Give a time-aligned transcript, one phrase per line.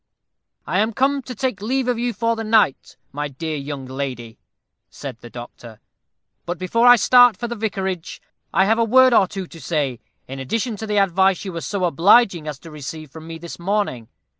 [0.65, 4.39] "I am come to take leave of you for the night, my dear young lady,"
[4.89, 5.79] said the doctor;
[6.47, 8.19] "but before I start for the Vicarage,
[8.51, 11.61] I have a word or two to say, in addition to the advice you were
[11.61, 14.07] so obliging as to receive from me this morning.